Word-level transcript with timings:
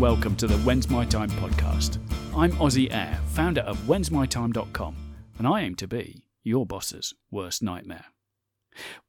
welcome 0.00 0.34
to 0.34 0.46
the 0.46 0.56
When's 0.60 0.88
My 0.88 1.04
Time 1.04 1.28
podcast. 1.32 1.98
I'm 2.34 2.52
Ozzy 2.52 2.90
Air, 2.90 3.20
founder 3.26 3.60
of 3.60 3.76
whensmytime.com, 3.80 4.96
and 5.36 5.46
I 5.46 5.60
aim 5.60 5.74
to 5.74 5.86
be 5.86 6.24
your 6.42 6.64
boss's 6.64 7.12
worst 7.30 7.62
nightmare. 7.62 8.06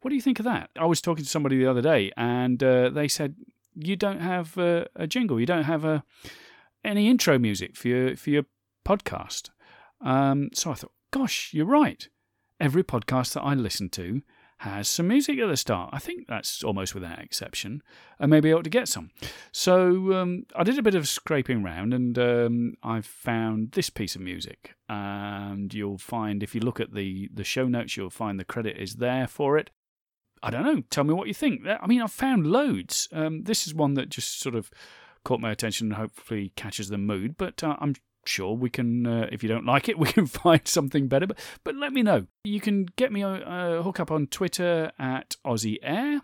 What 0.01 0.09
do 0.09 0.15
you 0.17 0.21
think 0.21 0.39
of 0.39 0.43
that? 0.43 0.69
I 0.77 0.85
was 0.85 0.99
talking 0.99 1.23
to 1.23 1.29
somebody 1.29 1.57
the 1.57 1.65
other 1.65 1.81
day, 1.81 2.11
and 2.17 2.61
uh, 2.61 2.89
they 2.89 3.07
said 3.07 3.35
you 3.73 3.95
don't 3.95 4.19
have 4.19 4.57
uh, 4.57 4.83
a 4.97 5.07
jingle, 5.07 5.39
you 5.39 5.45
don't 5.45 5.63
have 5.63 5.85
a, 5.85 6.03
any 6.83 7.07
intro 7.09 7.39
music 7.39 7.77
for 7.77 7.87
your 7.87 8.17
for 8.17 8.31
your 8.31 8.43
podcast. 8.85 9.49
Um, 10.01 10.49
so 10.53 10.71
I 10.71 10.73
thought, 10.73 10.91
gosh, 11.11 11.53
you're 11.53 11.65
right. 11.65 12.09
Every 12.59 12.83
podcast 12.83 13.31
that 13.35 13.43
I 13.43 13.53
listen 13.53 13.87
to 13.91 14.21
has 14.61 14.87
some 14.87 15.07
music 15.07 15.39
at 15.39 15.47
the 15.47 15.57
start. 15.57 15.89
I 15.91 15.97
think 15.97 16.27
that's 16.27 16.63
almost 16.63 16.93
without 16.93 17.17
exception, 17.17 17.81
and 18.19 18.29
maybe 18.29 18.51
I 18.51 18.53
ought 18.53 18.63
to 18.63 18.69
get 18.69 18.87
some. 18.87 19.09
So 19.51 20.13
um, 20.13 20.45
I 20.55 20.63
did 20.63 20.77
a 20.77 20.83
bit 20.83 20.93
of 20.93 21.07
scraping 21.07 21.63
around, 21.63 21.95
and 21.95 22.19
um, 22.19 22.75
I 22.83 23.01
found 23.01 23.71
this 23.71 23.89
piece 23.89 24.15
of 24.15 24.21
music. 24.21 24.75
And 24.87 25.73
you'll 25.73 25.97
find, 25.97 26.43
if 26.43 26.53
you 26.53 26.61
look 26.61 26.79
at 26.79 26.93
the 26.93 27.27
the 27.33 27.43
show 27.43 27.67
notes, 27.67 27.97
you'll 27.97 28.11
find 28.11 28.39
the 28.39 28.45
credit 28.45 28.77
is 28.77 28.97
there 28.97 29.25
for 29.25 29.57
it. 29.57 29.71
I 30.43 30.51
don't 30.51 30.63
know. 30.63 30.83
Tell 30.91 31.05
me 31.05 31.13
what 31.15 31.27
you 31.27 31.33
think. 31.33 31.65
I 31.65 31.87
mean, 31.87 32.01
I've 32.01 32.11
found 32.11 32.45
loads. 32.45 33.09
Um, 33.11 33.43
this 33.43 33.65
is 33.65 33.73
one 33.73 33.95
that 33.95 34.09
just 34.09 34.39
sort 34.39 34.53
of 34.53 34.69
caught 35.23 35.39
my 35.39 35.51
attention 35.51 35.87
and 35.87 35.95
hopefully 35.95 36.51
catches 36.55 36.89
the 36.89 36.99
mood. 36.99 37.35
But 37.35 37.63
uh, 37.63 37.77
I'm 37.79 37.95
sure 38.25 38.53
we 38.53 38.69
can 38.69 39.05
uh, 39.05 39.27
if 39.31 39.41
you 39.43 39.49
don't 39.49 39.65
like 39.65 39.89
it 39.89 39.97
we 39.99 40.07
can 40.07 40.25
find 40.25 40.67
something 40.67 41.07
better 41.07 41.27
but 41.27 41.39
but 41.63 41.75
let 41.75 41.93
me 41.93 42.03
know 42.03 42.25
you 42.43 42.59
can 42.59 42.85
get 42.95 43.11
me 43.11 43.21
a, 43.21 43.77
a 43.77 43.83
hook 43.83 43.99
up 43.99 44.11
on 44.11 44.27
twitter 44.27 44.91
at 44.99 45.35
aussie 45.45 45.77
air 45.81 46.21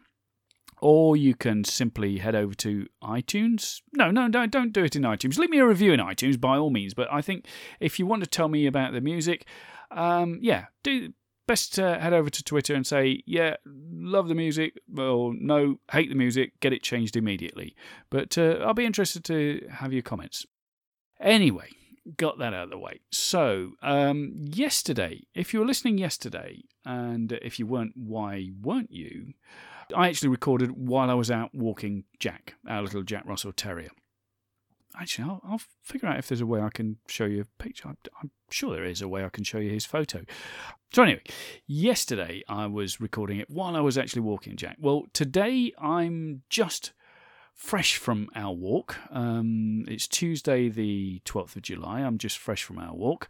or 0.79 1.17
you 1.17 1.33
can 1.33 1.63
simply 1.63 2.19
head 2.19 2.35
over 2.35 2.53
to 2.53 2.85
iTunes. 3.03 3.81
No, 3.93 4.11
no, 4.11 4.29
don't, 4.29 4.51
don't 4.51 4.73
do 4.73 4.83
it 4.83 4.95
in 4.95 5.01
iTunes. 5.03 5.37
Leave 5.37 5.49
me 5.49 5.59
a 5.59 5.65
review 5.65 5.91
in 5.91 5.99
iTunes 5.99 6.39
by 6.39 6.57
all 6.57 6.69
means. 6.69 6.93
But 6.93 7.11
I 7.11 7.21
think 7.21 7.47
if 7.79 7.97
you 7.97 8.05
want 8.05 8.23
to 8.23 8.29
tell 8.29 8.47
me 8.47 8.67
about 8.67 8.93
the 8.93 9.01
music, 9.01 9.47
um, 9.91 10.37
yeah, 10.41 10.65
do 10.83 11.13
best 11.47 11.79
uh, 11.79 11.97
head 11.99 12.13
over 12.13 12.29
to 12.29 12.43
Twitter 12.43 12.75
and 12.75 12.85
say, 12.85 13.23
yeah, 13.25 13.55
love 13.65 14.27
the 14.27 14.35
music. 14.35 14.77
or 14.97 15.33
no, 15.33 15.79
hate 15.91 16.09
the 16.09 16.15
music. 16.15 16.59
Get 16.59 16.73
it 16.73 16.83
changed 16.83 17.15
immediately. 17.15 17.75
But 18.09 18.37
uh, 18.37 18.59
I'll 18.63 18.73
be 18.73 18.85
interested 18.85 19.23
to 19.25 19.67
have 19.71 19.93
your 19.93 20.03
comments. 20.03 20.45
Anyway, 21.19 21.69
got 22.15 22.39
that 22.39 22.53
out 22.53 22.65
of 22.65 22.69
the 22.69 22.77
way. 22.77 23.01
So, 23.11 23.71
um, 23.81 24.33
yesterday, 24.37 25.23
if 25.33 25.53
you 25.53 25.59
were 25.59 25.65
listening 25.65 25.97
yesterday, 25.97 26.63
and 26.85 27.33
if 27.41 27.59
you 27.59 27.67
weren't, 27.67 27.93
why 27.95 28.49
weren't 28.61 28.91
you? 28.91 29.33
I 29.95 30.07
actually 30.07 30.29
recorded 30.29 30.71
while 30.71 31.09
I 31.09 31.15
was 31.15 31.31
out 31.31 31.53
walking 31.53 32.05
Jack, 32.19 32.55
our 32.67 32.81
little 32.81 33.03
Jack 33.03 33.25
Russell 33.25 33.53
Terrier. 33.53 33.89
Actually, 34.99 35.29
I'll, 35.29 35.41
I'll 35.47 35.61
figure 35.83 36.09
out 36.09 36.17
if 36.17 36.27
there's 36.27 36.41
a 36.41 36.45
way 36.45 36.61
I 36.61 36.69
can 36.69 36.97
show 37.07 37.25
you 37.25 37.41
a 37.41 37.63
picture. 37.63 37.89
I'm, 37.89 37.97
I'm 38.21 38.31
sure 38.49 38.73
there 38.73 38.83
is 38.83 39.01
a 39.01 39.07
way 39.07 39.23
I 39.23 39.29
can 39.29 39.43
show 39.43 39.59
you 39.59 39.69
his 39.69 39.85
photo. 39.85 40.23
So, 40.93 41.03
anyway, 41.03 41.21
yesterday 41.67 42.43
I 42.49 42.67
was 42.67 42.99
recording 42.99 43.39
it 43.39 43.49
while 43.49 43.75
I 43.75 43.81
was 43.81 43.97
actually 43.97 44.21
walking 44.23 44.55
Jack. 44.55 44.77
Well, 44.79 45.03
today 45.13 45.71
I'm 45.79 46.41
just 46.49 46.93
fresh 47.57 47.97
from 47.97 48.29
our 48.35 48.53
walk. 48.53 48.97
Um, 49.11 49.83
it's 49.87 50.07
Tuesday, 50.07 50.69
the 50.69 51.21
12th 51.25 51.55
of 51.57 51.63
July. 51.63 52.01
I'm 52.01 52.19
just 52.19 52.37
fresh 52.37 52.63
from 52.63 52.77
our 52.77 52.93
walk. 52.93 53.27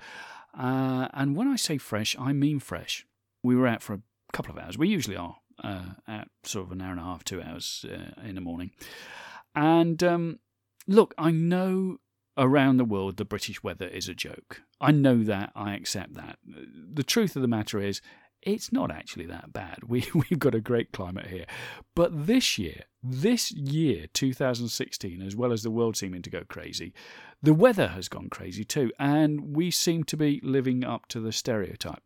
Uh, 0.57 1.07
and 1.13 1.35
when 1.35 1.47
I 1.47 1.55
say 1.55 1.77
fresh, 1.77 2.15
I 2.19 2.33
mean 2.33 2.59
fresh. 2.59 3.07
We 3.41 3.55
were 3.55 3.67
out 3.67 3.81
for 3.81 3.93
a 3.93 4.01
couple 4.33 4.51
of 4.51 4.59
hours. 4.59 4.77
We 4.77 4.89
usually 4.89 5.15
are 5.15 5.37
uh, 5.63 5.93
at 6.07 6.27
sort 6.43 6.67
of 6.67 6.73
an 6.73 6.81
hour 6.81 6.91
and 6.91 6.99
a 6.99 7.03
half, 7.03 7.23
two 7.23 7.41
hours 7.41 7.85
uh, 7.89 8.21
in 8.21 8.35
the 8.35 8.41
morning. 8.41 8.71
And 9.55 10.03
um, 10.03 10.39
look, 10.87 11.13
I 11.17 11.31
know 11.31 11.97
around 12.37 12.77
the 12.77 12.85
world 12.85 13.17
the 13.17 13.25
British 13.25 13.63
weather 13.63 13.87
is 13.87 14.09
a 14.09 14.13
joke. 14.13 14.61
I 14.81 14.91
know 14.91 15.23
that. 15.23 15.51
I 15.55 15.73
accept 15.73 16.15
that. 16.15 16.37
The 16.45 17.03
truth 17.03 17.35
of 17.35 17.41
the 17.41 17.47
matter 17.47 17.79
is, 17.79 18.01
it's 18.43 18.71
not 18.71 18.91
actually 18.91 19.25
that 19.27 19.53
bad. 19.53 19.79
We, 19.87 20.05
we've 20.13 20.39
got 20.39 20.55
a 20.55 20.61
great 20.61 20.91
climate 20.91 21.27
here. 21.27 21.45
But 21.95 22.27
this 22.27 22.57
year, 22.57 22.83
this 23.09 23.51
year, 23.51 24.05
2016, 24.13 25.21
as 25.21 25.35
well 25.35 25.51
as 25.51 25.63
the 25.63 25.71
world 25.71 25.95
seeming 25.95 26.21
to 26.21 26.29
go 26.29 26.43
crazy, 26.47 26.93
the 27.41 27.53
weather 27.53 27.89
has 27.89 28.09
gone 28.09 28.29
crazy 28.29 28.63
too, 28.63 28.91
and 28.99 29.55
we 29.55 29.71
seem 29.71 30.03
to 30.05 30.17
be 30.17 30.41
living 30.43 30.83
up 30.83 31.07
to 31.07 31.19
the 31.19 31.31
stereotype. 31.31 32.03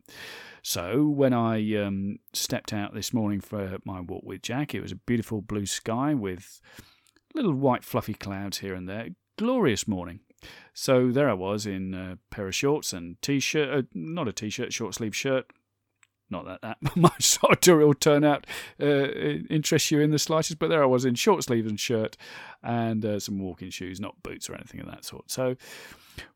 So 0.62 1.08
when 1.08 1.32
I 1.32 1.76
um, 1.76 2.18
stepped 2.32 2.72
out 2.72 2.94
this 2.94 3.12
morning 3.12 3.40
for 3.40 3.78
my 3.84 4.00
walk 4.00 4.22
with 4.24 4.42
Jack, 4.42 4.74
it 4.74 4.80
was 4.80 4.92
a 4.92 4.96
beautiful 4.96 5.42
blue 5.42 5.66
sky 5.66 6.14
with 6.14 6.60
little 7.34 7.54
white 7.54 7.84
fluffy 7.84 8.14
clouds 8.14 8.58
here 8.58 8.74
and 8.74 8.88
there. 8.88 9.08
Glorious 9.38 9.88
morning. 9.88 10.20
So 10.74 11.10
there 11.10 11.28
I 11.28 11.34
was 11.34 11.66
in 11.66 11.94
a 11.94 12.18
pair 12.30 12.46
of 12.46 12.54
shorts 12.54 12.92
and 12.92 13.20
t-shirt, 13.22 13.70
uh, 13.70 13.82
not 13.94 14.28
a 14.28 14.32
t-shirt, 14.32 14.72
short 14.72 14.94
sleeve 14.94 15.16
shirt, 15.16 15.46
not 16.32 16.46
that 16.46 16.62
that 16.62 16.78
much 16.96 17.22
sartorial 17.22 17.94
turnout 17.94 18.46
uh, 18.80 19.06
interests 19.48 19.90
you 19.90 20.00
in 20.00 20.10
the 20.10 20.18
slightest, 20.18 20.58
but 20.58 20.68
there 20.68 20.82
I 20.82 20.86
was 20.86 21.04
in 21.04 21.14
short 21.14 21.44
sleeves 21.44 21.68
and 21.68 21.78
shirt 21.78 22.16
and 22.62 23.04
uh, 23.04 23.20
some 23.20 23.38
walking 23.38 23.70
shoes, 23.70 24.00
not 24.00 24.22
boots 24.22 24.50
or 24.50 24.54
anything 24.54 24.80
of 24.80 24.86
that 24.86 25.04
sort. 25.04 25.30
So 25.30 25.54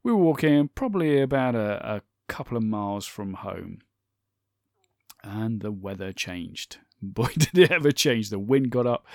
we 0.04 0.12
were 0.12 0.18
walking 0.18 0.68
probably 0.68 1.20
about 1.20 1.54
a, 1.54 1.96
a 1.96 2.02
couple 2.28 2.56
of 2.56 2.62
miles 2.62 3.06
from 3.06 3.34
home, 3.34 3.80
and 5.24 5.60
the 5.60 5.72
weather 5.72 6.12
changed. 6.12 6.78
Boy, 7.02 7.28
did 7.36 7.58
it 7.58 7.70
ever 7.70 7.90
change! 7.90 8.30
The 8.30 8.38
wind 8.38 8.70
got 8.70 8.86
up, 8.86 9.06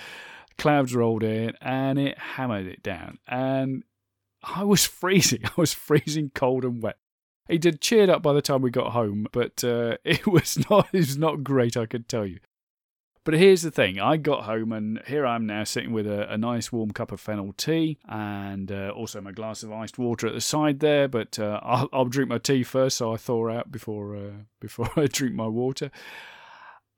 clouds 0.58 0.94
rolled 0.94 1.22
in, 1.22 1.54
and 1.60 1.98
it 1.98 2.18
hammered 2.18 2.66
it 2.66 2.82
down. 2.82 3.18
And 3.26 3.84
I 4.42 4.64
was 4.64 4.84
freezing. 5.00 5.44
I 5.44 5.52
was 5.56 5.72
freezing 5.72 6.30
cold 6.34 6.64
and 6.64 6.82
wet. 6.82 6.98
He 7.52 7.58
did 7.58 7.82
cheered 7.82 8.08
up 8.08 8.22
by 8.22 8.32
the 8.32 8.40
time 8.40 8.62
we 8.62 8.70
got 8.70 8.92
home, 8.92 9.26
but 9.30 9.62
uh, 9.62 9.98
it 10.04 10.26
was 10.26 10.58
not 10.70 10.88
it 10.92 10.98
was 10.98 11.18
not 11.18 11.44
great, 11.44 11.76
I 11.76 11.84
can 11.84 12.04
tell 12.04 12.24
you. 12.24 12.38
But 13.24 13.34
here's 13.34 13.60
the 13.60 13.70
thing: 13.70 14.00
I 14.00 14.16
got 14.16 14.44
home, 14.44 14.72
and 14.72 15.02
here 15.06 15.26
I 15.26 15.36
am 15.36 15.46
now 15.46 15.64
sitting 15.64 15.92
with 15.92 16.06
a, 16.06 16.32
a 16.32 16.38
nice 16.38 16.72
warm 16.72 16.92
cup 16.92 17.12
of 17.12 17.20
fennel 17.20 17.52
tea, 17.52 17.98
and 18.08 18.72
uh, 18.72 18.88
also 18.96 19.20
my 19.20 19.32
glass 19.32 19.62
of 19.62 19.70
iced 19.70 19.98
water 19.98 20.26
at 20.26 20.32
the 20.32 20.40
side 20.40 20.80
there. 20.80 21.08
But 21.08 21.38
uh, 21.38 21.60
I'll, 21.62 21.90
I'll, 21.92 22.04
drink 22.06 22.30
my 22.30 22.38
tea 22.38 22.62
first, 22.62 22.96
so 22.96 23.12
I 23.12 23.18
thaw 23.18 23.50
out 23.50 23.70
before 23.70 24.16
uh, 24.16 24.30
before 24.60 24.88
I 24.96 25.06
drink 25.06 25.34
my 25.34 25.46
water. 25.46 25.90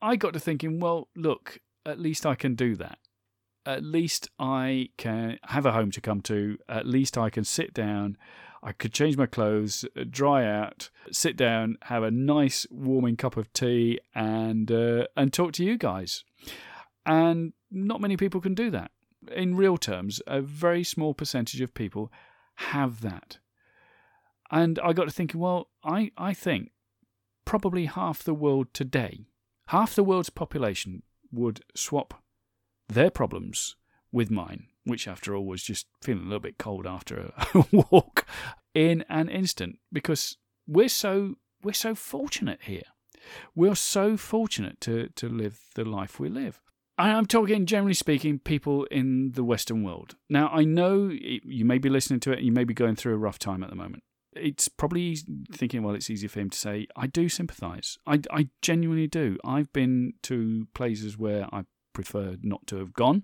I 0.01 0.15
got 0.15 0.35
to 0.35 0.41
thinking, 0.41 0.79
well, 0.79 1.09
look, 1.17 1.59
at 1.85 1.99
least 1.99 2.25
I 2.25 2.37
can 2.37 2.55
do 2.55 2.77
that. 2.77 2.99
At 3.67 3.83
least 3.83 4.31
I 4.39 4.91
can 4.99 5.41
have 5.47 5.67
a 5.67 5.73
home 5.73 5.91
to 5.91 6.01
come 6.01 6.21
to. 6.23 6.59
At 6.69 6.87
least 6.87 7.19
I 7.19 7.29
can 7.29 7.43
sit 7.43 7.75
down. 7.75 8.17
I 8.67 8.73
could 8.73 8.95
change 8.95 9.19
my 9.19 9.27
clothes, 9.27 9.85
uh, 9.95 10.05
dry 10.09 10.47
out, 10.47 10.89
sit 11.13 11.37
down, 11.37 11.77
have 11.83 12.03
a 12.03 12.11
nice 12.11 12.67
warming 12.71 13.17
cup 13.17 13.37
of 13.37 13.53
tea, 13.53 14.01
and 14.15 14.73
uh, 14.73 15.07
and 15.17 15.33
talk 15.33 15.53
to 15.53 15.65
you 15.65 15.77
guys. 15.77 16.25
And 17.05 17.53
not 17.71 18.01
many 18.01 18.17
people 18.17 18.41
can 18.41 18.55
do 18.55 18.71
that. 18.71 18.91
In 19.31 19.55
real 19.55 19.77
terms, 19.77 20.23
a 20.27 20.41
very 20.41 20.83
small 20.83 21.13
percentage 21.13 21.61
of 21.61 21.75
people 21.75 22.11
have 22.57 23.03
that. 23.03 23.37
And 24.51 24.79
I 24.79 24.95
got 24.95 25.05
to 25.05 25.11
thinking, 25.11 25.41
well, 25.41 25.69
I, 25.83 26.11
I 26.17 26.33
think 26.33 26.71
probably 27.45 27.85
half 27.85 28.23
the 28.23 28.35
world 28.35 28.69
today, 28.73 29.27
half 29.69 29.95
the 29.95 30.05
world's 30.05 30.31
population 30.31 31.03
would 31.31 31.63
swap 31.75 32.23
their 32.89 33.11
problems 33.11 33.77
with 34.11 34.31
mine 34.31 34.69
which 34.85 35.09
after 35.09 35.35
all 35.35 35.47
was 35.47 35.63
just 35.63 35.87
feeling 36.03 36.23
a 36.23 36.27
little 36.27 36.41
bit 36.41 36.59
cold 36.59 36.87
after 36.87 37.33
a 37.55 37.65
walk, 37.91 38.27
in 38.75 39.05
an 39.09 39.29
instant 39.29 39.79
because 39.93 40.37
we're 40.67 40.89
so 40.89 41.37
we're 41.63 41.73
so 41.73 41.95
fortunate 41.95 42.61
here. 42.63 42.83
We're 43.55 43.75
so 43.75 44.17
fortunate 44.17 44.81
to, 44.83 45.09
to 45.17 45.29
live 45.29 45.61
the 45.75 45.85
life 45.85 46.21
we 46.21 46.29
live. 46.29 46.61
I'm 46.97 47.27
talking, 47.27 47.67
generally 47.67 47.95
speaking, 47.95 48.39
people 48.39 48.85
in 48.85 49.33
the 49.33 49.43
Western 49.43 49.83
world. 49.83 50.15
Now, 50.29 50.49
I 50.49 50.65
know 50.65 51.09
you 51.11 51.65
may 51.65 51.79
be 51.79 51.89
listening 51.89 52.21
to 52.21 52.33
it, 52.33 52.43
you 52.43 52.53
may 52.53 52.65
be 52.65 52.75
going 52.75 52.97
through 52.97 53.15
a 53.15 53.19
rough 53.19 53.39
time 53.39 53.65
at 53.65 53.71
the 53.71 53.77
moment. 53.77 54.05
It's 54.37 54.69
probably 54.69 55.17
thinking, 55.53 55.83
well, 55.83 55.95
it's 55.95 56.11
easier 56.11 56.29
for 56.29 56.41
him 56.41 56.51
to 56.51 56.59
say, 56.59 56.87
I 56.97 57.07
do 57.07 57.29
sympathise. 57.29 57.99
I, 58.07 58.21
I 58.31 58.49
genuinely 58.63 59.07
do. 59.07 59.39
I've 59.45 59.73
been 59.73 60.15
to 60.25 60.67
places 60.75 61.17
where 61.17 61.47
I 61.53 61.65
preferred 61.95 62.45
not 62.45 62.67
to 62.67 62.77
have 62.77 62.93
gone. 62.93 63.23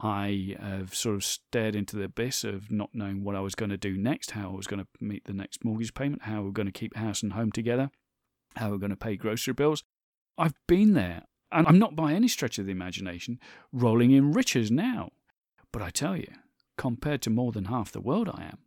I 0.00 0.56
have 0.58 0.94
sort 0.94 1.14
of 1.14 1.22
stared 1.22 1.76
into 1.76 1.94
the 1.96 2.04
abyss 2.04 2.42
of 2.42 2.72
not 2.72 2.90
knowing 2.92 3.22
what 3.22 3.36
I 3.36 3.40
was 3.40 3.54
going 3.54 3.70
to 3.70 3.76
do 3.76 3.96
next, 3.96 4.32
how 4.32 4.50
I 4.50 4.56
was 4.56 4.66
going 4.66 4.80
to 4.80 4.88
meet 5.00 5.24
the 5.26 5.32
next 5.32 5.64
mortgage 5.64 5.94
payment, 5.94 6.22
how 6.22 6.42
we're 6.42 6.50
going 6.50 6.66
to 6.66 6.72
keep 6.72 6.96
house 6.96 7.22
and 7.22 7.34
home 7.34 7.52
together, 7.52 7.90
how 8.56 8.70
we're 8.70 8.78
going 8.78 8.90
to 8.90 8.96
pay 8.96 9.16
grocery 9.16 9.54
bills. 9.54 9.84
I've 10.36 10.54
been 10.66 10.94
there, 10.94 11.22
and 11.52 11.66
I'm 11.68 11.78
not 11.78 11.94
by 11.94 12.12
any 12.12 12.28
stretch 12.28 12.58
of 12.58 12.66
the 12.66 12.72
imagination 12.72 13.38
rolling 13.72 14.10
in 14.10 14.32
riches 14.32 14.70
now. 14.70 15.10
But 15.72 15.82
I 15.82 15.90
tell 15.90 16.16
you, 16.16 16.32
compared 16.76 17.22
to 17.22 17.30
more 17.30 17.52
than 17.52 17.66
half 17.66 17.92
the 17.92 18.00
world 18.00 18.28
I 18.32 18.44
am, 18.44 18.58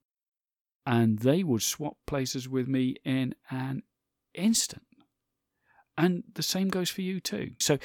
and 0.86 1.20
they 1.20 1.44
would 1.44 1.62
swap 1.62 1.98
places 2.08 2.48
with 2.48 2.68
me 2.68 2.96
in 3.04 3.36
an 3.50 3.84
instant. 4.34 4.84
And 5.98 6.24
the 6.34 6.44
same 6.44 6.70
goes 6.70 6.90
for 6.90 7.02
you 7.02 7.20
too. 7.20 7.52
So 7.60 7.78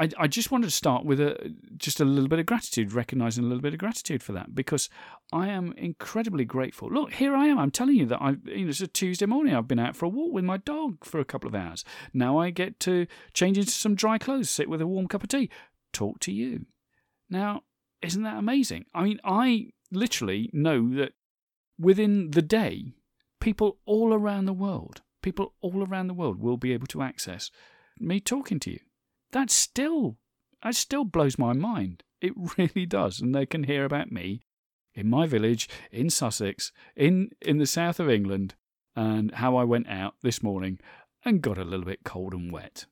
I, 0.00 0.08
I 0.16 0.26
just 0.28 0.50
wanted 0.52 0.66
to 0.66 0.72
start 0.72 1.04
with 1.04 1.20
a 1.20 1.54
just 1.76 2.00
a 2.00 2.04
little 2.04 2.28
bit 2.28 2.38
of 2.38 2.46
gratitude, 2.46 2.92
recognizing 2.92 3.44
a 3.44 3.46
little 3.46 3.62
bit 3.62 3.72
of 3.72 3.80
gratitude 3.80 4.22
for 4.22 4.32
that 4.32 4.54
because 4.54 4.88
I 5.32 5.48
am 5.48 5.72
incredibly 5.76 6.44
grateful. 6.44 6.88
Look, 6.88 7.14
here 7.14 7.34
I 7.34 7.46
am. 7.46 7.58
I'm 7.58 7.72
telling 7.72 7.96
you 7.96 8.06
that 8.06 8.22
I, 8.22 8.36
you 8.44 8.64
know, 8.64 8.68
it's 8.68 8.80
a 8.80 8.86
Tuesday 8.86 9.26
morning. 9.26 9.54
I've 9.54 9.68
been 9.68 9.78
out 9.78 9.96
for 9.96 10.04
a 10.04 10.10
walk 10.10 10.32
with 10.32 10.44
my 10.44 10.58
dog 10.58 11.04
for 11.04 11.18
a 11.18 11.24
couple 11.24 11.48
of 11.48 11.54
hours. 11.54 11.84
Now 12.12 12.38
I 12.38 12.50
get 12.50 12.78
to 12.80 13.06
change 13.34 13.58
into 13.58 13.72
some 13.72 13.96
dry 13.96 14.18
clothes, 14.18 14.50
sit 14.50 14.68
with 14.68 14.80
a 14.80 14.86
warm 14.86 15.08
cup 15.08 15.24
of 15.24 15.28
tea, 15.28 15.50
talk 15.92 16.20
to 16.20 16.32
you. 16.32 16.66
Now, 17.28 17.62
isn't 18.00 18.22
that 18.22 18.38
amazing? 18.38 18.86
I 18.94 19.02
mean, 19.02 19.18
I 19.24 19.70
literally 19.90 20.48
know 20.52 20.94
that 20.94 21.12
within 21.78 22.30
the 22.30 22.42
day, 22.42 22.94
people 23.40 23.78
all 23.84 24.14
around 24.14 24.44
the 24.44 24.52
world, 24.52 25.02
people 25.22 25.54
all 25.60 25.84
around 25.84 26.06
the 26.06 26.14
world 26.14 26.38
will 26.38 26.56
be 26.56 26.72
able 26.72 26.86
to 26.88 27.02
access 27.02 27.50
me 27.98 28.20
talking 28.20 28.60
to 28.60 28.70
you 28.70 28.78
that 29.32 29.50
still 29.50 30.18
that 30.62 30.74
still 30.74 31.04
blows 31.04 31.38
my 31.38 31.52
mind. 31.52 32.02
It 32.20 32.32
really 32.58 32.86
does, 32.86 33.20
and 33.20 33.34
they 33.34 33.46
can 33.46 33.64
hear 33.64 33.84
about 33.84 34.10
me 34.10 34.42
in 34.94 35.08
my 35.08 35.26
village 35.26 35.68
in 35.92 36.10
Sussex, 36.10 36.72
in 36.96 37.30
in 37.40 37.58
the 37.58 37.66
south 37.66 38.00
of 38.00 38.10
England, 38.10 38.54
and 38.96 39.32
how 39.34 39.56
I 39.56 39.64
went 39.64 39.88
out 39.88 40.14
this 40.22 40.42
morning 40.42 40.78
and 41.24 41.42
got 41.42 41.58
a 41.58 41.64
little 41.64 41.86
bit 41.86 42.04
cold 42.04 42.34
and 42.34 42.52
wet. 42.52 42.86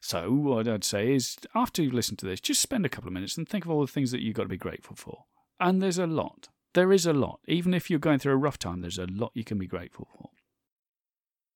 So 0.00 0.30
what 0.32 0.68
I'd 0.68 0.84
say 0.84 1.14
is, 1.14 1.36
after 1.54 1.82
you've 1.82 1.94
listened 1.94 2.18
to 2.20 2.26
this, 2.26 2.40
just 2.40 2.62
spend 2.62 2.86
a 2.86 2.88
couple 2.88 3.08
of 3.08 3.14
minutes 3.14 3.36
and 3.36 3.48
think 3.48 3.64
of 3.64 3.70
all 3.70 3.80
the 3.80 3.86
things 3.86 4.12
that 4.12 4.22
you've 4.22 4.36
got 4.36 4.44
to 4.44 4.48
be 4.48 4.56
grateful 4.56 4.94
for. 4.94 5.24
And 5.58 5.82
there's 5.82 5.98
a 5.98 6.06
lot. 6.06 6.48
There 6.74 6.92
is 6.92 7.06
a 7.06 7.12
lot. 7.12 7.40
Even 7.48 7.72
if 7.74 7.88
you're 7.88 7.98
going 7.98 8.18
through 8.18 8.34
a 8.34 8.36
rough 8.36 8.58
time, 8.58 8.82
there's 8.82 8.98
a 8.98 9.06
lot 9.06 9.32
you 9.34 9.44
can 9.44 9.58
be 9.58 9.66
grateful 9.66 10.06
for. 10.12 10.30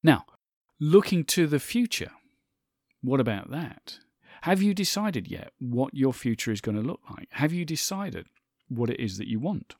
Now, 0.03 0.25
looking 0.81 1.25
to 1.27 1.47
the 1.47 1.61
future, 1.61 2.11
what 3.03 3.21
about 3.21 3.51
that? 3.51 3.99
Have 4.43 4.63
you 4.63 4.75
decided 4.75 5.29
yet 5.29 5.53
what 5.59 5.95
your 5.95 6.13
future 6.13 6.51
is 6.51 6.61
going 6.61 6.77
to 6.77 6.87
look 6.87 7.01
like? 7.11 7.29
Have 7.33 7.53
you 7.53 7.65
decided 7.65 8.27
what 8.69 8.91
it 8.91 9.01
is 9.01 9.19
that 9.19 9.29
you 9.29 9.39
want? 9.39 9.75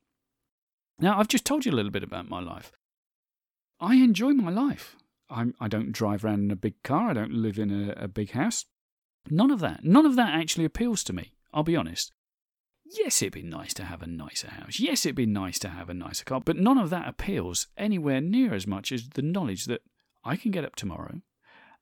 Now, 0.99 1.19
I've 1.19 1.29
just 1.29 1.47
told 1.47 1.65
you 1.65 1.73
a 1.73 1.75
little 1.75 1.91
bit 1.91 2.03
about 2.03 2.29
my 2.29 2.41
life. 2.41 2.73
I 3.81 3.95
enjoy 3.95 4.33
my 4.33 4.51
life. 4.51 4.97
I'm, 5.31 5.55
I 5.61 5.69
do 5.69 5.79
not 5.79 5.93
drive 5.93 6.25
around 6.25 6.45
in 6.45 6.51
a 6.51 6.57
big 6.57 6.83
car. 6.83 7.11
I 7.11 7.15
don't 7.15 7.33
live 7.33 7.59
in 7.59 7.71
a, 7.71 8.05
a 8.05 8.09
big 8.09 8.33
house. 8.33 8.67
None 9.31 9.51
of 9.51 9.61
that. 9.61 9.85
None 9.85 10.05
of 10.05 10.17
that 10.17 10.35
actually 10.35 10.65
appeals 10.65 11.03
to 11.05 11.13
me. 11.13 11.33
I'll 11.55 11.63
be 11.63 11.77
honest. 11.77 12.13
Yes, 12.85 13.23
it'd 13.23 13.33
be 13.33 13.43
nice 13.43 13.73
to 13.75 13.85
have 13.85 14.03
a 14.03 14.07
nicer 14.07 14.51
house. 14.51 14.81
Yes, 14.81 15.07
it'd 15.07 15.17
be 15.17 15.27
nice 15.27 15.59
to 15.61 15.69
have 15.69 15.89
a 15.89 15.95
nicer 15.95 16.25
car. 16.25 16.41
But 16.45 16.57
none 16.57 16.77
of 16.77 16.91
that 16.91 17.09
appeals 17.09 17.69
anywhere 17.77 18.21
near 18.21 18.53
as 18.53 18.67
much 18.67 18.91
as 18.93 19.09
the 19.11 19.23
knowledge 19.23 19.67
that 19.67 19.83
I 20.25 20.37
can 20.37 20.51
get 20.51 20.65
up 20.65 20.75
tomorrow, 20.75 21.21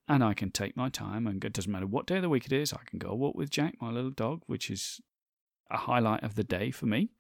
and 0.08 0.25
I 0.25 0.34
can 0.34 0.50
take 0.50 0.76
my 0.76 0.88
time 0.88 1.26
and 1.26 1.44
it 1.44 1.52
doesn't 1.52 1.70
matter 1.70 1.87
what 1.87 2.06
day 2.06 2.16
of 2.16 2.22
the 2.22 2.28
week 2.28 2.46
it 2.46 2.52
is, 2.52 2.72
I 2.72 2.81
can 2.87 2.99
go 2.99 3.14
walk 3.14 3.34
with 3.34 3.50
Jack, 3.50 3.75
my 3.81 3.90
little 3.90 4.10
dog, 4.10 4.43
which 4.46 4.70
is 4.70 5.00
a 5.70 5.76
highlight 5.76 6.22
of 6.22 6.34
the 6.34 6.44
day 6.44 6.70
for 6.70 6.87
me. 6.87 7.10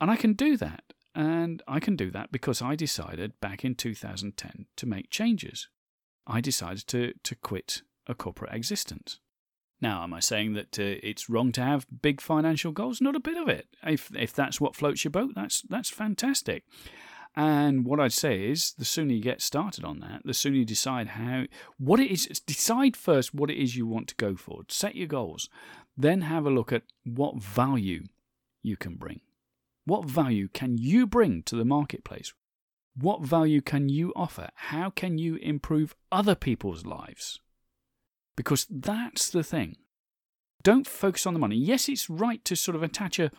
And 0.00 0.10
I 0.10 0.16
can 0.16 0.32
do 0.32 0.56
that. 0.56 0.82
And 1.14 1.62
I 1.66 1.80
can 1.80 1.96
do 1.96 2.10
that 2.10 2.30
because 2.30 2.60
I 2.60 2.76
decided 2.76 3.40
back 3.40 3.64
in 3.64 3.74
2010 3.74 4.66
to 4.76 4.86
make 4.86 5.10
changes. 5.10 5.68
I 6.26 6.40
decided 6.40 6.86
to, 6.88 7.14
to 7.22 7.34
quit 7.34 7.82
a 8.06 8.14
corporate 8.14 8.52
existence. 8.54 9.20
Now, 9.80 10.02
am 10.02 10.14
I 10.14 10.20
saying 10.20 10.54
that 10.54 10.78
uh, 10.78 11.00
it's 11.02 11.28
wrong 11.28 11.52
to 11.52 11.62
have 11.62 11.86
big 12.02 12.20
financial 12.20 12.72
goals? 12.72 13.00
Not 13.00 13.16
a 13.16 13.20
bit 13.20 13.36
of 13.36 13.48
it. 13.48 13.66
If 13.82 14.10
if 14.16 14.32
that's 14.32 14.60
what 14.60 14.74
floats 14.74 15.04
your 15.04 15.10
boat, 15.10 15.32
that's 15.34 15.62
that's 15.62 15.90
fantastic. 15.90 16.64
And 17.36 17.84
what 17.84 18.00
I'd 18.00 18.14
say 18.14 18.48
is 18.48 18.72
the 18.78 18.86
sooner 18.86 19.12
you 19.12 19.20
get 19.20 19.42
started 19.42 19.84
on 19.84 20.00
that, 20.00 20.22
the 20.24 20.32
sooner 20.32 20.56
you 20.56 20.64
decide 20.64 21.08
how, 21.08 21.44
what 21.78 22.00
it 22.00 22.10
is, 22.10 22.26
decide 22.46 22.96
first 22.96 23.34
what 23.34 23.50
it 23.50 23.62
is 23.62 23.76
you 23.76 23.86
want 23.86 24.08
to 24.08 24.14
go 24.14 24.36
for. 24.36 24.62
Set 24.68 24.96
your 24.96 25.06
goals. 25.06 25.50
Then 25.98 26.22
have 26.22 26.46
a 26.46 26.50
look 26.50 26.72
at 26.72 26.84
what 27.04 27.42
value 27.42 28.04
you 28.62 28.76
can 28.76 28.96
bring. 28.96 29.20
What 29.84 30.06
value 30.06 30.48
can 30.48 30.78
you 30.78 31.06
bring 31.06 31.42
to 31.44 31.56
the 31.56 31.64
marketplace? 31.64 32.32
What 32.98 33.20
value 33.20 33.60
can 33.60 33.90
you 33.90 34.14
offer? 34.16 34.48
How 34.54 34.88
can 34.88 35.18
you 35.18 35.36
improve 35.36 35.94
other 36.10 36.34
people's 36.34 36.86
lives? 36.86 37.40
Because 38.34 38.66
that's 38.70 39.28
the 39.28 39.44
thing. 39.44 39.76
Don't 40.62 40.86
focus 40.86 41.26
on 41.26 41.34
the 41.34 41.38
money. 41.38 41.56
Yes, 41.56 41.88
it's 41.88 42.08
right 42.08 42.42
to 42.46 42.56
sort 42.56 42.74
of 42.74 42.82
attach 42.82 43.18
a 43.18 43.30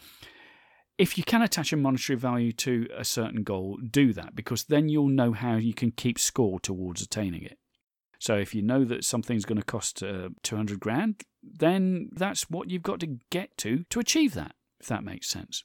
if 0.98 1.18
you 1.18 1.24
can 1.24 1.42
attach 1.42 1.72
a 1.72 1.78
monetary 1.78 2.18
value 2.18 2.52
to 2.52 2.88
a 2.96 3.06
certain 3.06 3.44
goal, 3.44 3.78
do 3.78 4.14
that 4.14 4.36
because 4.36 4.64
then 4.64 4.90
you'll 4.90 5.10
know 5.10 5.32
how 5.32 5.56
you 5.56 5.74
can 5.74 5.92
keep 5.92 6.18
score 6.18 6.60
towards 6.60 7.02
attaining 7.02 7.44
it. 7.44 7.58
So 8.20 8.36
if 8.36 8.56
you 8.56 8.64
know 8.64 8.84
that 8.86 9.04
something's 9.04 9.46
going 9.46 9.60
to 9.60 9.66
cost 9.66 10.02
uh, 10.02 10.30
200 10.42 10.80
grand, 10.80 11.22
then 11.44 12.10
that's 12.14 12.50
what 12.50 12.70
you've 12.70 12.82
got 12.82 13.00
to 13.02 13.20
get 13.30 13.56
to 13.58 13.84
to 13.90 14.00
achieve 14.00 14.34
that, 14.34 14.56
if 14.80 14.88
that 14.88 15.04
makes 15.04 15.30
sense. 15.30 15.64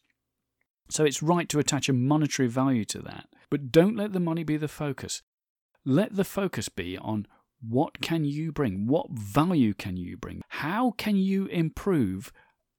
So 0.91 1.05
it's 1.05 1.23
right 1.23 1.49
to 1.49 1.59
attach 1.59 1.89
a 1.89 1.95
monetary 1.95 2.49
value 2.49 2.85
to 2.87 2.99
that, 3.01 3.29
but 3.49 3.73
don't 3.73 3.97
let 3.97 4.13
the 4.13 4.21
money 4.21 4.45
be 4.45 4.59
the 4.59 4.69
focus. 4.69 5.23
Let 5.85 6.15
the 6.15 6.25
focus 6.25 6.69
be 6.69 6.99
on 6.99 7.27
what 7.67 8.01
can 8.01 8.25
you 8.25 8.53
bring? 8.53 8.87
What 8.87 9.11
value 9.11 9.73
can 9.73 9.97
you 9.97 10.17
bring? 10.17 10.43
How 10.49 10.91
can 10.99 11.17
you 11.17 11.47
improve 11.47 12.33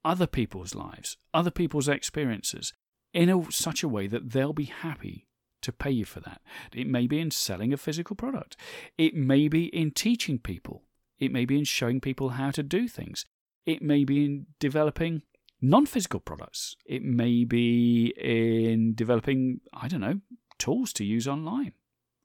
other 0.05 0.27
people's 0.27 0.75
lives, 0.75 1.17
other 1.33 1.51
people's 1.51 1.88
experiences 1.88 2.73
in 3.13 3.29
a, 3.29 3.51
such 3.51 3.83
a 3.83 3.88
way 3.88 4.07
that 4.07 4.31
they'll 4.31 4.53
be 4.53 4.65
happy 4.65 5.27
to 5.61 5.71
pay 5.71 5.91
you 5.91 6.05
for 6.05 6.19
that. 6.19 6.41
It 6.73 6.88
may 6.88 7.07
be 7.07 7.19
in 7.19 7.31
selling 7.31 7.73
a 7.73 7.77
physical 7.77 8.15
product, 8.15 8.57
it 8.97 9.15
may 9.15 9.47
be 9.47 9.65
in 9.65 9.91
teaching 9.91 10.39
people, 10.39 10.83
it 11.19 11.31
may 11.31 11.45
be 11.45 11.57
in 11.57 11.63
showing 11.63 12.01
people 12.01 12.29
how 12.29 12.51
to 12.51 12.63
do 12.63 12.88
things, 12.88 13.25
it 13.65 13.81
may 13.81 14.03
be 14.03 14.25
in 14.25 14.47
developing 14.59 15.21
non 15.61 15.85
physical 15.85 16.19
products, 16.19 16.75
it 16.85 17.03
may 17.03 17.45
be 17.45 18.13
in 18.17 18.94
developing, 18.94 19.61
I 19.73 19.88
don't 19.88 20.01
know, 20.01 20.19
tools 20.59 20.91
to 20.94 21.05
use 21.05 21.27
online. 21.27 21.73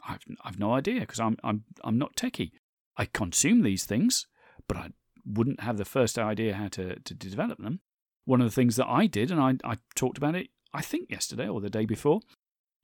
I've, 0.06 0.24
I've 0.42 0.58
no 0.58 0.72
idea 0.72 1.00
because 1.00 1.20
I'm, 1.20 1.36
I'm, 1.44 1.64
I'm 1.84 1.98
not 1.98 2.16
techie. 2.16 2.52
I 2.96 3.04
consume 3.04 3.62
these 3.62 3.84
things, 3.84 4.26
but 4.66 4.76
I 4.76 4.88
wouldn't 5.28 5.60
have 5.60 5.76
the 5.76 5.84
first 5.84 6.18
idea 6.18 6.54
how 6.54 6.68
to, 6.68 6.98
to 7.00 7.14
develop 7.14 7.58
them. 7.58 7.80
One 8.24 8.40
of 8.40 8.46
the 8.46 8.54
things 8.54 8.76
that 8.76 8.86
I 8.86 9.06
did, 9.06 9.30
and 9.30 9.40
I, 9.40 9.54
I 9.64 9.76
talked 9.94 10.18
about 10.18 10.34
it, 10.34 10.48
I 10.72 10.82
think 10.82 11.10
yesterday 11.10 11.48
or 11.48 11.60
the 11.60 11.70
day 11.70 11.86
before, 11.86 12.20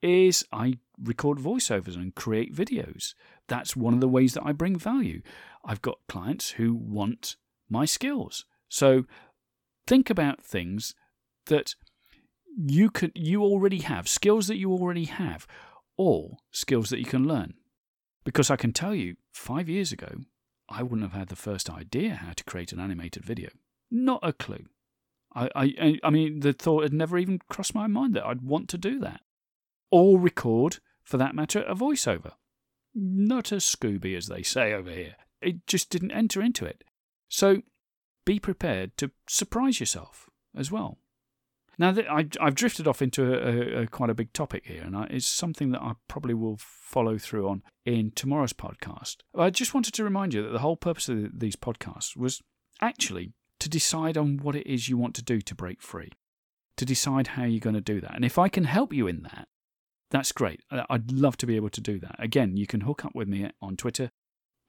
is 0.01 0.45
I 0.51 0.79
record 1.01 1.39
voiceovers 1.39 1.95
and 1.95 2.15
create 2.15 2.53
videos. 2.53 3.13
That's 3.47 3.75
one 3.75 3.93
of 3.93 4.01
the 4.01 4.07
ways 4.07 4.33
that 4.33 4.45
I 4.45 4.51
bring 4.51 4.77
value. 4.77 5.21
I've 5.63 5.81
got 5.81 5.99
clients 6.07 6.51
who 6.51 6.73
want 6.73 7.37
my 7.69 7.85
skills. 7.85 8.45
So 8.69 9.05
think 9.87 10.09
about 10.09 10.43
things 10.43 10.93
that 11.47 11.75
you 12.55 12.89
could 12.89 13.11
you 13.15 13.43
already 13.43 13.79
have, 13.79 14.07
skills 14.07 14.47
that 14.47 14.57
you 14.57 14.71
already 14.71 15.05
have, 15.05 15.47
or 15.97 16.37
skills 16.51 16.89
that 16.89 16.99
you 16.99 17.05
can 17.05 17.27
learn. 17.27 17.55
Because 18.23 18.49
I 18.49 18.55
can 18.55 18.73
tell 18.73 18.95
you, 18.95 19.15
five 19.33 19.69
years 19.69 19.91
ago, 19.91 20.07
I 20.69 20.83
wouldn't 20.83 21.03
have 21.03 21.17
had 21.17 21.29
the 21.29 21.35
first 21.35 21.69
idea 21.69 22.15
how 22.15 22.33
to 22.33 22.43
create 22.43 22.71
an 22.71 22.79
animated 22.79 23.23
video. 23.23 23.49
Not 23.91 24.19
a 24.23 24.33
clue. 24.33 24.65
I, 25.33 25.49
I, 25.55 25.99
I 26.03 26.09
mean, 26.09 26.39
the 26.39 26.53
thought 26.53 26.83
had 26.83 26.93
never 26.93 27.17
even 27.17 27.39
crossed 27.49 27.75
my 27.75 27.87
mind 27.87 28.15
that 28.15 28.25
I'd 28.25 28.41
want 28.41 28.69
to 28.69 28.77
do 28.77 28.99
that. 28.99 29.21
Or 29.91 30.19
record, 30.19 30.77
for 31.03 31.17
that 31.17 31.35
matter, 31.35 31.61
a 31.63 31.75
voiceover. 31.75 32.33
Not 32.93 33.51
a 33.51 33.55
Scooby, 33.55 34.15
as 34.15 34.27
they 34.27 34.43
say 34.43 34.73
over 34.73 34.89
here. 34.89 35.15
It 35.41 35.67
just 35.67 35.89
didn't 35.89 36.11
enter 36.11 36.41
into 36.41 36.65
it. 36.65 36.83
So 37.27 37.61
be 38.25 38.39
prepared 38.39 38.97
to 38.97 39.11
surprise 39.27 39.79
yourself 39.79 40.29
as 40.55 40.71
well. 40.71 40.99
Now, 41.77 41.93
I, 42.09 42.25
have 42.39 42.55
drifted 42.55 42.87
off 42.87 43.01
into 43.01 43.33
a, 43.33 43.83
a, 43.83 43.87
quite 43.87 44.09
a 44.09 44.15
big 44.15 44.33
topic 44.33 44.65
here, 44.65 44.81
and 44.83 44.95
I, 44.95 45.07
it's 45.09 45.27
something 45.27 45.71
that 45.71 45.81
I 45.81 45.93
probably 46.07 46.33
will 46.33 46.57
follow 46.59 47.17
through 47.17 47.49
on 47.49 47.63
in 47.85 48.11
tomorrow's 48.11 48.53
podcast. 48.53 49.17
I 49.37 49.49
just 49.49 49.73
wanted 49.73 49.93
to 49.95 50.03
remind 50.03 50.33
you 50.33 50.43
that 50.43 50.51
the 50.51 50.59
whole 50.59 50.77
purpose 50.77 51.09
of 51.09 51.39
these 51.39 51.55
podcasts 51.55 52.15
was 52.15 52.41
actually 52.81 53.33
to 53.59 53.69
decide 53.69 54.17
on 54.17 54.37
what 54.37 54.55
it 54.55 54.67
is 54.67 54.89
you 54.89 54.97
want 54.97 55.15
to 55.15 55.23
do 55.23 55.41
to 55.41 55.55
break 55.55 55.81
free, 55.81 56.11
to 56.77 56.85
decide 56.85 57.27
how 57.27 57.43
you're 57.43 57.59
going 57.59 57.75
to 57.75 57.81
do 57.81 58.01
that. 58.01 58.15
And 58.15 58.25
if 58.25 58.37
I 58.37 58.49
can 58.49 58.65
help 58.65 58.93
you 58.93 59.07
in 59.07 59.23
that, 59.23 59.47
that's 60.11 60.31
great. 60.31 60.61
Uh, 60.71 60.83
I'd 60.89 61.11
love 61.11 61.37
to 61.37 61.45
be 61.45 61.55
able 61.55 61.69
to 61.69 61.81
do 61.81 61.99
that. 61.99 62.15
Again, 62.19 62.57
you 62.57 62.67
can 62.67 62.81
hook 62.81 63.03
up 63.03 63.15
with 63.15 63.27
me 63.27 63.49
on 63.61 63.75
Twitter 63.75 64.11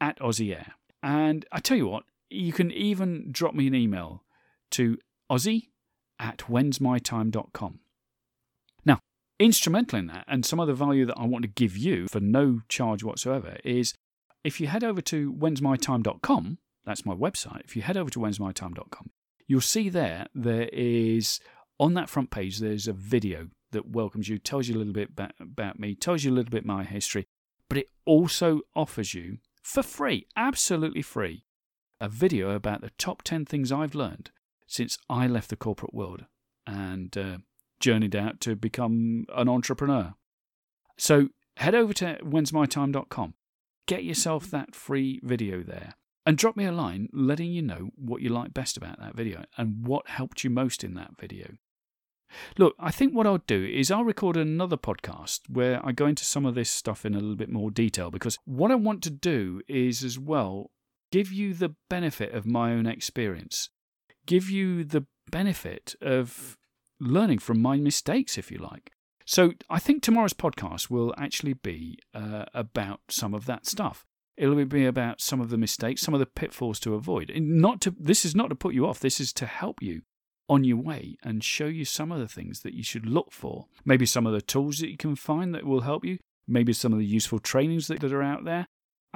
at 0.01 0.19
Aussie 0.19 0.55
Air. 0.55 0.75
And 1.03 1.45
I 1.53 1.61
tell 1.61 1.77
you 1.77 1.87
what, 1.87 2.05
you 2.31 2.53
can 2.53 2.71
even 2.73 3.29
drop 3.31 3.55
me 3.55 3.67
an 3.67 3.75
email 3.75 4.25
to 4.73 4.99
Aussie 5.31 5.69
at 6.19 6.39
whensmytime.com. 6.49 7.81
Now, 8.85 9.01
instrumental 9.39 9.99
in 9.99 10.07
that, 10.07 10.25
and 10.29 10.45
some 10.45 10.61
other 10.61 10.73
value 10.73 11.07
that 11.07 11.19
I 11.19 11.27
want 11.27 11.43
to 11.43 11.49
give 11.49 11.77
you 11.77 12.09
for 12.09 12.21
no 12.21 12.61
charge 12.69 13.03
whatsoever, 13.03 13.59
is 13.65 13.95
if 14.45 14.61
you 14.61 14.67
head 14.69 14.85
over 14.85 15.01
to 15.03 15.33
whensmytime.com, 15.33 16.59
that's 16.85 17.05
my 17.05 17.15
website, 17.15 17.65
if 17.65 17.75
you 17.77 17.83
head 17.83 17.97
over 17.97 18.11
to 18.11 18.21
whensmytime.com, 18.21 19.11
you'll 19.47 19.61
see 19.61 19.89
there, 19.89 20.27
there 20.35 20.69
is, 20.73 21.41
on 21.79 21.95
that 21.95 22.09
front 22.09 22.31
page, 22.31 22.59
there's 22.59 22.89
a 22.89 22.93
video 22.93 23.49
that 23.73 23.91
welcomes 23.91 24.29
you, 24.29 24.39
tells 24.39 24.69
you 24.69 24.77
a 24.77 24.79
little 24.79 24.93
bit 24.93 25.11
about 25.41 25.79
me, 25.81 25.95
tells 25.95 26.25
you 26.25 26.31
a 26.31 26.35
little 26.35 26.51
bit 26.51 26.65
my 26.65 26.85
history, 26.85 27.27
but 27.69 27.79
it 27.79 27.91
also 28.05 28.61
offers 28.75 29.15
you, 29.15 29.39
for 29.63 29.83
free, 29.83 30.27
absolutely 30.37 31.03
free, 31.03 31.45
a 32.01 32.09
video 32.09 32.51
about 32.51 32.81
the 32.81 32.91
top 32.99 33.23
10 33.23 33.45
things 33.45 33.73
I've 33.73 33.95
learned 33.95 34.31
since 34.67 34.99
I 35.09 35.27
left 35.27 35.51
the 35.51 35.57
corporate 35.57 35.95
world 35.95 36.25
and 36.67 37.17
uh, 37.17 37.39
journeyed 37.81 38.17
out 38.17 38.41
to 38.41 38.57
become 38.57 39.27
an 39.35 39.49
entrepreneur. 39.49 40.15
So 40.99 41.29
head 41.57 41.75
over 41.75 41.93
to 41.95 42.19
whensmytime.com, 42.23 43.35
get 43.87 44.05
yourself 44.05 44.51
that 44.51 44.75
free 44.75 45.21
video 45.23 45.63
there, 45.63 45.95
and 46.25 46.37
drop 46.37 46.57
me 46.57 46.65
a 46.65 46.73
line 46.73 47.09
letting 47.13 47.53
you 47.53 47.63
know 47.63 47.91
what 47.95 48.23
you 48.23 48.29
like 48.29 48.53
best 48.53 48.77
about 48.77 48.99
that 49.01 49.15
video 49.15 49.45
and 49.57 49.87
what 49.87 50.09
helped 50.09 50.43
you 50.43 50.51
most 50.51 50.83
in 50.83 50.95
that 50.95 51.13
video. 51.19 51.57
Look, 52.59 52.75
I 52.79 52.91
think 52.91 53.15
what 53.15 53.27
I'll 53.27 53.39
do 53.47 53.65
is 53.65 53.91
I'll 53.91 54.05
record 54.05 54.37
another 54.37 54.77
podcast 54.77 55.43
where 55.49 55.85
I 55.87 55.93
go 55.93 56.07
into 56.07 56.25
some 56.25 56.45
of 56.45 56.57
this 56.57 56.71
stuff 56.71 57.07
in 57.07 57.15
a 57.15 57.21
little 57.21 57.37
bit 57.37 57.51
more 57.51 57.71
detail 57.71 58.11
because 58.11 58.39
what 58.45 58.73
I 58.73 58.75
want 58.75 59.03
to 59.05 59.11
do 59.11 59.63
is 59.69 60.03
as 60.03 60.19
well 60.19 60.73
give 61.13 61.33
you 61.33 61.55
the 61.55 61.75
benefit 61.89 62.33
of 62.33 62.45
my 62.47 62.73
own 62.73 62.87
experience, 62.87 63.71
give 64.27 64.51
you 64.51 64.85
the 64.85 65.07
benefit 65.31 65.95
of 66.01 66.57
learning 67.01 67.39
from 67.39 67.61
my 67.61 67.77
mistakes, 67.79 68.39
if 68.39 68.51
you 68.51 68.59
like. 68.59 68.93
So 69.25 69.53
I 69.69 69.81
think 69.81 70.03
tomorrow's 70.03 70.33
podcast 70.33 70.89
will 70.89 71.13
actually 71.19 71.55
be 71.55 71.99
uh, 72.15 72.45
about 72.55 73.01
some 73.09 73.35
of 73.35 73.47
that 73.47 73.67
stuff. 73.67 74.05
It'll 74.37 74.65
be 74.65 74.85
about 74.85 75.21
some 75.21 75.41
of 75.41 75.51
the 75.51 75.57
mistakes, 75.57 76.03
some 76.03 76.15
of 76.15 76.21
the 76.21 76.27
pitfalls 76.27 76.79
to 76.81 76.95
avoid. 76.95 77.31
And 77.31 77.57
not 77.61 77.81
to 77.83 77.95
this 77.99 78.25
is 78.25 78.37
not 78.37 78.49
to 78.51 78.55
put 78.55 78.75
you 78.75 78.87
off. 78.87 79.01
This 79.01 79.19
is 79.19 79.33
to 79.35 79.47
help 79.47 79.83
you 79.83 80.03
on 80.49 80.63
your 80.63 80.77
way 80.77 81.17
and 81.23 81.43
show 81.43 81.67
you 81.67 81.85
some 81.85 82.13
of 82.13 82.21
the 82.21 82.29
things 82.29 82.61
that 82.61 82.75
you 82.75 82.85
should 82.85 83.07
look 83.07 83.33
for. 83.33 83.67
Maybe 83.85 84.07
some 84.07 84.27
of 84.27 84.33
the 84.33 84.43
tools 84.43 84.79
that 84.79 84.91
you 84.91 84.97
can 84.97 85.17
find 85.17 85.55
that 85.55 85.65
will 85.65 85.81
help 85.81 86.05
you. 86.05 86.19
Maybe 86.47 86.73
some 86.73 86.93
of 86.93 86.99
the 86.99 87.07
useful 87.07 87.41
trainings 87.41 87.89
that, 87.89 88.01
that 88.01 88.13
are 88.13 88.23
out 88.23 88.45
there. 88.45 88.67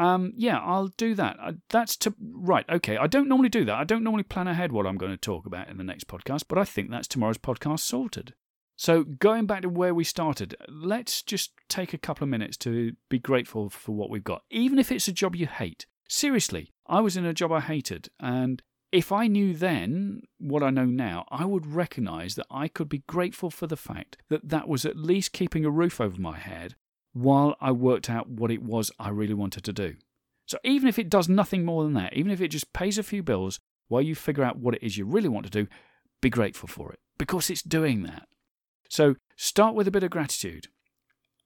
Um, 0.00 0.32
yeah, 0.34 0.58
I'll 0.58 0.88
do 0.88 1.14
that. 1.16 1.36
Uh, 1.38 1.52
that's 1.68 1.94
to 1.98 2.14
right. 2.18 2.64
Okay, 2.70 2.96
I 2.96 3.06
don't 3.06 3.28
normally 3.28 3.50
do 3.50 3.66
that. 3.66 3.74
I 3.74 3.84
don't 3.84 4.02
normally 4.02 4.22
plan 4.22 4.48
ahead 4.48 4.72
what 4.72 4.86
I'm 4.86 4.96
going 4.96 5.12
to 5.12 5.18
talk 5.18 5.44
about 5.44 5.68
in 5.68 5.76
the 5.76 5.84
next 5.84 6.08
podcast, 6.08 6.44
but 6.48 6.56
I 6.56 6.64
think 6.64 6.90
that's 6.90 7.06
tomorrow's 7.06 7.36
podcast 7.36 7.80
sorted. 7.80 8.32
So, 8.76 9.04
going 9.04 9.44
back 9.44 9.60
to 9.60 9.68
where 9.68 9.92
we 9.92 10.04
started, 10.04 10.56
let's 10.70 11.20
just 11.20 11.52
take 11.68 11.92
a 11.92 11.98
couple 11.98 12.24
of 12.24 12.30
minutes 12.30 12.56
to 12.58 12.92
be 13.10 13.18
grateful 13.18 13.68
for 13.68 13.92
what 13.92 14.08
we've 14.08 14.24
got, 14.24 14.42
even 14.50 14.78
if 14.78 14.90
it's 14.90 15.06
a 15.06 15.12
job 15.12 15.36
you 15.36 15.46
hate. 15.46 15.84
Seriously, 16.08 16.72
I 16.86 17.00
was 17.00 17.18
in 17.18 17.26
a 17.26 17.34
job 17.34 17.52
I 17.52 17.60
hated, 17.60 18.08
and 18.18 18.62
if 18.90 19.12
I 19.12 19.26
knew 19.26 19.52
then 19.54 20.22
what 20.38 20.62
I 20.62 20.70
know 20.70 20.86
now, 20.86 21.26
I 21.28 21.44
would 21.44 21.66
recognize 21.66 22.36
that 22.36 22.46
I 22.50 22.68
could 22.68 22.88
be 22.88 23.04
grateful 23.06 23.50
for 23.50 23.66
the 23.66 23.76
fact 23.76 24.16
that 24.30 24.48
that 24.48 24.66
was 24.66 24.86
at 24.86 24.96
least 24.96 25.34
keeping 25.34 25.66
a 25.66 25.70
roof 25.70 26.00
over 26.00 26.18
my 26.18 26.38
head 26.38 26.74
while 27.12 27.56
I 27.60 27.72
worked 27.72 28.08
out 28.08 28.28
what 28.28 28.50
it 28.50 28.62
was 28.62 28.90
I 28.98 29.10
really 29.10 29.34
wanted 29.34 29.64
to 29.64 29.72
do. 29.72 29.96
So, 30.46 30.58
even 30.64 30.88
if 30.88 30.98
it 30.98 31.10
does 31.10 31.28
nothing 31.28 31.64
more 31.64 31.84
than 31.84 31.94
that, 31.94 32.14
even 32.14 32.32
if 32.32 32.40
it 32.40 32.48
just 32.48 32.72
pays 32.72 32.98
a 32.98 33.02
few 33.02 33.22
bills 33.22 33.60
while 33.88 34.02
you 34.02 34.14
figure 34.14 34.44
out 34.44 34.58
what 34.58 34.74
it 34.74 34.82
is 34.82 34.96
you 34.96 35.04
really 35.04 35.28
want 35.28 35.46
to 35.46 35.50
do, 35.50 35.68
be 36.20 36.30
grateful 36.30 36.68
for 36.68 36.92
it 36.92 36.98
because 37.18 37.50
it's 37.50 37.62
doing 37.62 38.02
that. 38.02 38.26
So 38.88 39.14
start 39.36 39.74
with 39.74 39.86
a 39.86 39.92
bit 39.92 40.02
of 40.02 40.10
gratitude 40.10 40.66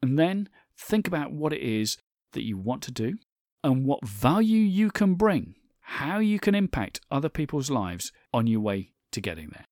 and 0.02 0.18
then 0.18 0.48
think 0.78 1.06
about 1.06 1.32
what 1.32 1.52
it 1.52 1.60
is 1.60 1.98
that 2.32 2.44
you 2.44 2.56
want 2.56 2.82
to 2.82 2.92
do 2.92 3.16
and 3.62 3.84
what 3.84 4.06
value 4.06 4.60
you 4.60 4.90
can 4.90 5.14
bring, 5.14 5.54
how 5.80 6.18
you 6.18 6.38
can 6.38 6.54
impact 6.54 7.00
other 7.10 7.28
people's 7.28 7.70
lives 7.70 8.12
on 8.32 8.46
your 8.46 8.60
way 8.60 8.92
to 9.12 9.20
getting 9.20 9.50
there. 9.50 9.66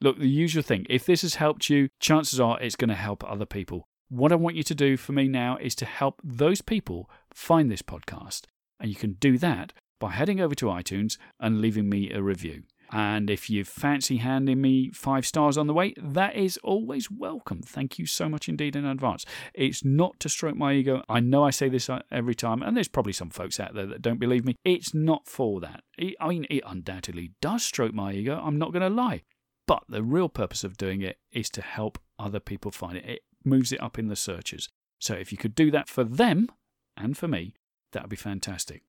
Look, 0.00 0.18
the 0.18 0.28
usual 0.28 0.62
thing 0.62 0.86
if 0.88 1.04
this 1.04 1.22
has 1.22 1.36
helped 1.36 1.68
you, 1.68 1.88
chances 2.00 2.38
are 2.38 2.60
it's 2.60 2.76
going 2.76 2.88
to 2.88 2.94
help 2.94 3.24
other 3.24 3.46
people. 3.46 3.88
What 4.10 4.32
I 4.32 4.36
want 4.36 4.56
you 4.56 4.62
to 4.62 4.74
do 4.74 4.96
for 4.96 5.12
me 5.12 5.28
now 5.28 5.58
is 5.60 5.74
to 5.76 5.84
help 5.84 6.22
those 6.24 6.62
people 6.62 7.10
find 7.34 7.70
this 7.70 7.82
podcast. 7.82 8.46
And 8.80 8.88
you 8.88 8.96
can 8.96 9.12
do 9.14 9.36
that 9.36 9.74
by 10.00 10.12
heading 10.12 10.40
over 10.40 10.54
to 10.54 10.66
iTunes 10.66 11.18
and 11.38 11.60
leaving 11.60 11.90
me 11.90 12.10
a 12.10 12.22
review. 12.22 12.62
And 12.90 13.28
if 13.28 13.50
you 13.50 13.66
fancy 13.66 14.16
handing 14.16 14.62
me 14.62 14.90
five 14.92 15.26
stars 15.26 15.58
on 15.58 15.66
the 15.66 15.74
way, 15.74 15.92
that 15.98 16.36
is 16.36 16.58
always 16.64 17.10
welcome. 17.10 17.60
Thank 17.60 17.98
you 17.98 18.06
so 18.06 18.30
much 18.30 18.48
indeed 18.48 18.76
in 18.76 18.86
advance. 18.86 19.26
It's 19.52 19.84
not 19.84 20.18
to 20.20 20.30
stroke 20.30 20.56
my 20.56 20.72
ego. 20.72 21.02
I 21.06 21.20
know 21.20 21.44
I 21.44 21.50
say 21.50 21.68
this 21.68 21.90
uh, 21.90 22.00
every 22.10 22.34
time, 22.34 22.62
and 22.62 22.74
there's 22.74 22.88
probably 22.88 23.12
some 23.12 23.28
folks 23.28 23.60
out 23.60 23.74
there 23.74 23.84
that 23.84 24.00
don't 24.00 24.18
believe 24.18 24.46
me. 24.46 24.56
It's 24.64 24.94
not 24.94 25.28
for 25.28 25.60
that. 25.60 25.82
I 26.18 26.28
mean, 26.28 26.46
it 26.48 26.62
undoubtedly 26.66 27.32
does 27.42 27.62
stroke 27.62 27.92
my 27.92 28.12
ego. 28.12 28.40
I'm 28.42 28.56
not 28.56 28.72
going 28.72 28.80
to 28.80 28.88
lie. 28.88 29.20
But 29.66 29.82
the 29.86 30.02
real 30.02 30.30
purpose 30.30 30.64
of 30.64 30.78
doing 30.78 31.02
it 31.02 31.18
is 31.30 31.50
to 31.50 31.60
help 31.60 31.98
other 32.18 32.40
people 32.40 32.70
find 32.70 32.96
it. 32.96 33.04
It 33.04 33.20
moves 33.44 33.72
it 33.72 33.82
up 33.82 33.98
in 33.98 34.08
the 34.08 34.16
searches. 34.16 34.68
So 34.98 35.14
if 35.14 35.32
you 35.32 35.38
could 35.38 35.54
do 35.54 35.70
that 35.70 35.88
for 35.88 36.04
them 36.04 36.48
and 36.96 37.16
for 37.16 37.28
me, 37.28 37.54
that 37.92 38.02
would 38.02 38.10
be 38.10 38.16
fantastic. 38.16 38.82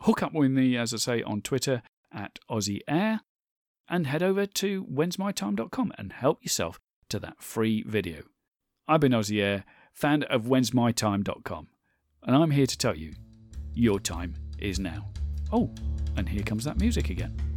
Hook 0.00 0.22
up 0.22 0.32
with 0.32 0.50
me, 0.50 0.76
as 0.76 0.92
I 0.92 0.96
say, 0.98 1.22
on 1.22 1.42
Twitter 1.42 1.82
at 2.12 2.38
Aussie 2.50 2.80
Air 2.88 3.20
and 3.88 4.06
head 4.06 4.22
over 4.22 4.46
to 4.46 4.84
whensmytime.com 4.84 5.92
and 5.98 6.12
help 6.12 6.42
yourself 6.42 6.78
to 7.08 7.18
that 7.20 7.42
free 7.42 7.82
video. 7.86 8.22
I've 8.88 9.00
been 9.00 9.12
Aussie 9.12 9.42
Air, 9.42 9.64
founder 9.92 10.26
of 10.26 10.44
whensmytime.com, 10.44 11.68
and 12.24 12.36
I'm 12.36 12.50
here 12.50 12.66
to 12.66 12.78
tell 12.78 12.96
you 12.96 13.14
your 13.74 14.00
time 14.00 14.34
is 14.58 14.78
now. 14.78 15.10
Oh, 15.52 15.70
and 16.16 16.28
here 16.28 16.42
comes 16.42 16.64
that 16.64 16.80
music 16.80 17.10
again. 17.10 17.51